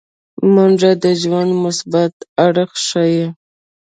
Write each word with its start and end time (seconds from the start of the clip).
منډه 0.53 0.91
د 1.03 1.05
ژوند 1.21 1.51
مثبت 1.63 2.13
اړخ 2.45 2.71
ښيي 2.87 3.25